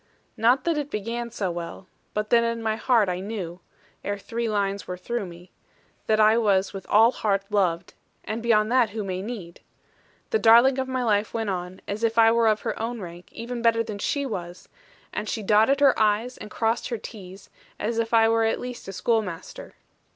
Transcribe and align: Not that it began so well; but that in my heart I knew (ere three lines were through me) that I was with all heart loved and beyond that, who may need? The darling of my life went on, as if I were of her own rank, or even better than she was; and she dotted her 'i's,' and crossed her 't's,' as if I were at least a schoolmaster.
Not 0.35 0.63
that 0.63 0.79
it 0.79 0.89
began 0.89 1.29
so 1.29 1.51
well; 1.51 1.85
but 2.15 2.31
that 2.31 2.43
in 2.43 2.63
my 2.63 2.75
heart 2.75 3.07
I 3.07 3.19
knew 3.19 3.59
(ere 4.03 4.17
three 4.17 4.49
lines 4.49 4.87
were 4.87 4.97
through 4.97 5.27
me) 5.27 5.51
that 6.07 6.19
I 6.19 6.39
was 6.39 6.73
with 6.73 6.87
all 6.89 7.11
heart 7.11 7.43
loved 7.51 7.93
and 8.23 8.41
beyond 8.41 8.71
that, 8.71 8.89
who 8.89 9.03
may 9.03 9.21
need? 9.21 9.59
The 10.31 10.39
darling 10.39 10.79
of 10.79 10.87
my 10.87 11.03
life 11.03 11.35
went 11.35 11.51
on, 11.51 11.81
as 11.87 12.03
if 12.03 12.17
I 12.17 12.31
were 12.31 12.47
of 12.47 12.61
her 12.61 12.81
own 12.81 12.99
rank, 12.99 13.29
or 13.31 13.35
even 13.35 13.61
better 13.61 13.83
than 13.83 13.99
she 13.99 14.25
was; 14.25 14.67
and 15.13 15.29
she 15.29 15.43
dotted 15.43 15.81
her 15.81 15.93
'i's,' 16.01 16.35
and 16.39 16.49
crossed 16.49 16.89
her 16.89 16.97
't's,' 16.97 17.51
as 17.79 17.99
if 17.99 18.11
I 18.11 18.27
were 18.27 18.45
at 18.45 18.59
least 18.59 18.87
a 18.87 18.93
schoolmaster. 18.93 19.75